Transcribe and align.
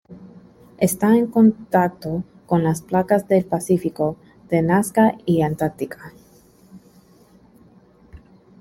Está 0.79 1.15
en 1.15 1.27
contacto 1.27 2.23
con 2.47 2.63
las 2.63 2.81
placas 2.81 3.27
del 3.27 3.45
Pacífico, 3.45 4.17
de 4.49 4.63
Nazca 4.63 5.15
y 5.27 5.43
Antártica. 5.43 6.11